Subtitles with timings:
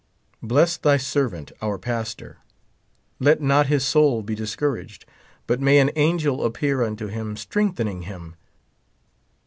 [0.41, 2.39] Bless thy servant, our pastor;
[3.19, 5.05] let not his soul be discouraged,
[5.45, 8.35] but may an angel appear unto him strengthening him.